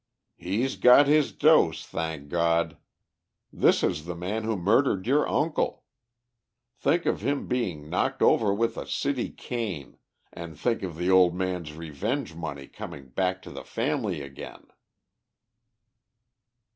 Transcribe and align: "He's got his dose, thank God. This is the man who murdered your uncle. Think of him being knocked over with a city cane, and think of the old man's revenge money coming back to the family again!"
"He's 0.35 0.77
got 0.77 1.05
his 1.07 1.31
dose, 1.31 1.85
thank 1.85 2.27
God. 2.29 2.75
This 3.53 3.83
is 3.83 4.05
the 4.05 4.15
man 4.15 4.45
who 4.45 4.57
murdered 4.57 5.05
your 5.05 5.29
uncle. 5.29 5.83
Think 6.75 7.05
of 7.05 7.21
him 7.21 7.47
being 7.47 7.87
knocked 7.87 8.23
over 8.23 8.51
with 8.51 8.77
a 8.77 8.87
city 8.87 9.29
cane, 9.29 9.97
and 10.33 10.57
think 10.57 10.81
of 10.81 10.95
the 10.95 11.11
old 11.11 11.35
man's 11.35 11.73
revenge 11.73 12.33
money 12.33 12.65
coming 12.67 13.09
back 13.09 13.43
to 13.43 13.51
the 13.51 13.63
family 13.63 14.21
again!" 14.23 14.65